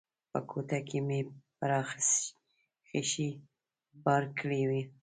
په 0.31 0.39
کوټه 0.49 0.79
کې 0.87 0.99
مې 1.07 1.19
پر 1.57 1.69
اخښي 1.81 3.29
بار 4.03 4.23
کړی 4.39 4.61
و. 4.69 4.71